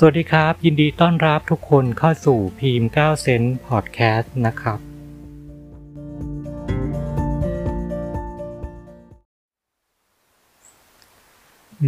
[0.00, 4.78] สวัสดีครับ ยินดีต้อนรับทุกคนเข้าสู่พีม9เซนพอดแคสต์นะครับ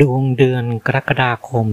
[0.00, 1.66] ดวงเดือนกรกฎาคม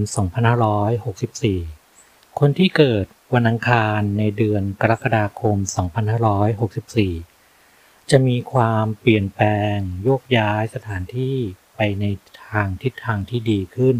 [1.55, 5.57] 2564 คนที่เกิดวันอังคารในเดือนกรกฎาคม
[7.23, 11.37] 2564 จะมีความเปลี่ยนแปลงโยกย้ายสถานที่
[11.75, 12.05] ไปใน
[12.45, 13.97] ทางทิศทางที่ดีขึ้น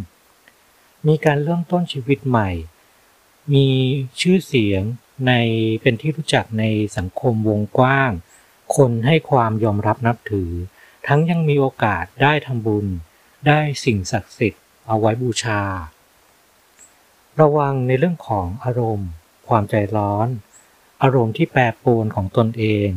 [1.08, 2.50] มีการเริ่มต้นชีวิตใหม่
[3.54, 3.68] มี
[4.20, 4.84] ชื่อเสียง
[5.28, 5.34] ใน
[5.82, 6.64] เป็นที่รู้จักใน
[6.98, 8.12] สังคมวงกว้าง
[8.76, 10.52] คนให้ความยอมรับนับถือ
[11.08, 12.88] ทั้งยังมีโอกาสได้ทำบุญ
[13.48, 15.62] ได้สิ่งศักดิ์สิทธิ์เอาไว้บูชา
[17.40, 19.10] ระวังในเรื่องของอารมณ์
[19.48, 20.28] ความใจร้อน
[21.02, 22.90] อารมณ์ที่แปรปรวนของตนเอง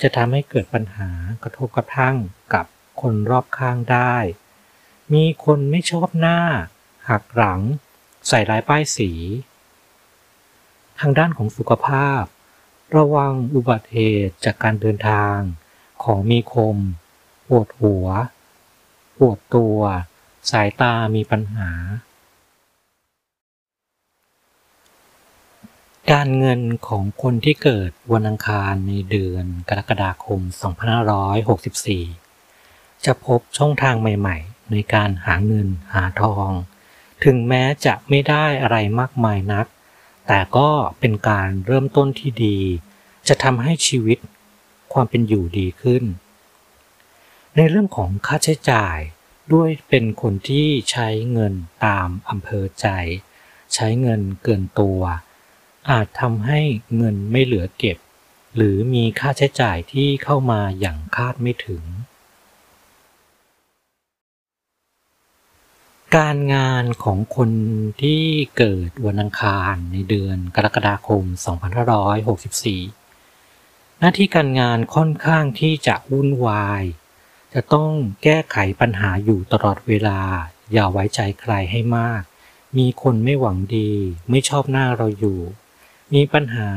[0.00, 1.10] จะทำให้เกิดปัญหา
[1.42, 2.16] กระทบกระทั่ง
[2.54, 2.66] กับ
[3.00, 4.16] คนรอบข้างได้
[5.12, 6.40] มีคนไม่ชอบหน้า
[7.08, 7.60] หักหลัง
[8.28, 9.10] ใส่ลายป้ายสี
[11.00, 12.22] ทางด้านของสุขภาพ
[12.96, 15.36] ระวังอุบัติเหตุจากการเดินทาง
[16.04, 16.76] ของมีคม
[17.48, 18.06] ปวดหัว
[19.18, 19.78] ปวดตัว
[20.50, 21.70] สายตามีปัญหา
[26.12, 30.40] การเงินของคนที่เกิดวันอังคารในเดือนกรกฎาคม
[32.12, 36.50] 2564จะพบช่องทางใหม่ ๆ ในการหาเงินหาทอง
[37.24, 39.66] ถึงแม้จะไม่ได้อะไรมากมายนัก
[40.26, 42.58] แต่ก็เป็นการเริ่มต้นที่ดี
[43.28, 44.18] จะทำให้ชีวิต
[44.92, 46.04] ความเป็นอยู่ดีขึ้น
[47.56, 48.98] ในเรื่องของค่าใช้จ่าย
[49.52, 51.54] ด้วยเป็นคนที่ใช้เงิน
[51.86, 52.86] ตามอำเภอใจ
[53.74, 55.00] ใช้เงินเกินตัว
[55.90, 56.60] อาจทำให้
[56.96, 57.98] เงินไม่เหลือเก็บ
[58.56, 61.82] หรือมีค่าใช้จ่ายที่เข้ามาอย่างคาดไม่ถึง
[66.16, 67.50] การงานของคน
[68.02, 68.22] ที่
[68.56, 71.24] เกิดวันอังคารในเดือนกรกฎาคม
[73.22, 76.82] 2564 หน้าที่การงานค่อนข้างที่จะวุ่นวาย
[77.54, 77.90] จะต้อง
[78.22, 80.20] แก้ไขปัญหาอยู่ตลอดเวลา
[80.72, 82.22] อย่าไว้ใจใครให้มาก
[82.78, 83.92] มีคนไม่หวังดี
[84.30, 85.40] ไม่ชอบหน้าเราอยู่
[86.14, 86.70] มีปัญหา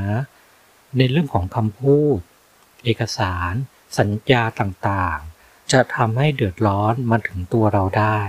[0.97, 2.19] ในเรื่องของคำพูด
[2.83, 3.53] เอกสาร
[3.97, 8.19] สัญญาต่างๆ จะทำให้เดือดร้อนมาถึงตัวเราได้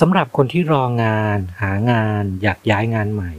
[0.00, 3.32] สำหรับคนที่รองาน หางานอยากย้ายงานใหม่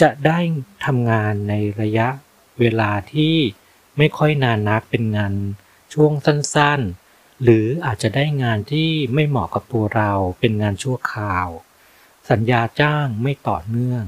[0.00, 0.38] จะได้
[0.84, 2.08] ทำงานในระยะ
[2.60, 3.36] เวลาที่
[3.98, 5.32] ไม่ค่อยนานนักเป็นงาน
[5.92, 11.48] ช่วงสั้นๆ หรืออาจจะได้งานที่ไม่เหมาะกับตัวเราเป็นงานชั่วคราว
[12.30, 14.04] สัญญาจ้างไม่ต่อเนื่อง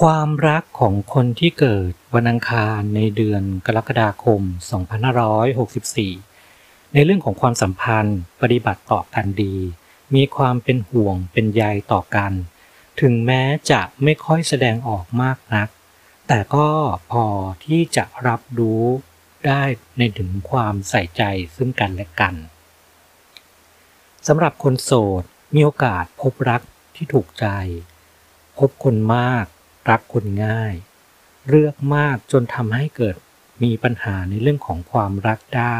[0.00, 4.40] ความรักของคนที่เกิดวันอังคารในเดือนกรกฎาคม
[5.44, 6.35] 2564
[6.92, 9.56] ในเรื่องของความสัมพันธ์ ปฏิบัติต่อกันดี
[10.14, 12.32] มีความเป็นห่วงเป็นใยต่อกัน
[13.00, 15.68] ถึงแม้จะไม่ค่อยแสดงออกมากนัก
[16.28, 16.68] แต่ก็
[17.10, 17.24] พอ
[17.64, 18.84] ที่จะรับรู้
[19.46, 19.62] ได้
[19.98, 21.22] ในถึงความใส่ใจ
[21.56, 22.34] ซึ่งกันและกัน
[24.26, 25.22] สำหรับคนโสด
[25.54, 26.62] มีโอกาสพบรัก
[26.96, 27.46] ที่ถูกใจ
[28.58, 29.44] พบคนมาก
[29.90, 30.74] รักคนง่าย
[31.48, 33.16] เลือกมากจนทำให้เกิด
[33.62, 35.78] มีปัญหาในเรื่องของความรักได้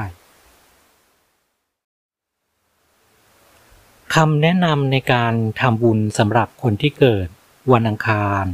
[4.14, 7.28] คำแนะนำในการทำบุญสำหรับคนที่เกิด
[7.72, 8.44] วันอังคาร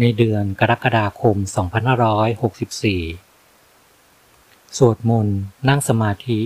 [0.00, 1.36] ในเดือนกรกฎาคม
[3.46, 5.38] 2564 สวดมนต์
[5.68, 6.40] นั่งสมาธิ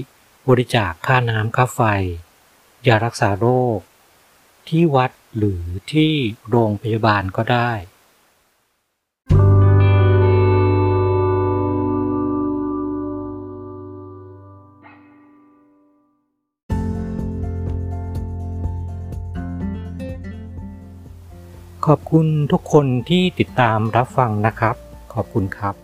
[0.49, 1.81] บริจาคค่าน้ำค่าไฟ
[2.87, 3.79] ยารักษาโรค
[4.69, 6.13] ที่วัดหรือที่
[6.49, 7.73] โรงพยาบาลก็ได้
[21.87, 24.77] ขอบคุณทุกคนที่ติดตามรับฟังนะครับ
[25.15, 25.82] ขอบคุณครับ